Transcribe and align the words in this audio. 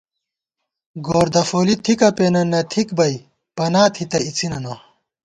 گور 1.05 1.27
دفولی 1.35 1.75
تھِکہ 1.83 2.09
پېنہ 2.17 2.41
نہ 2.51 2.59
تھِک 2.71 2.87
بئ 2.97 3.15
پنا 3.55 3.83
تھِتہ 3.95 4.17
اِڅِننہ 4.25 4.73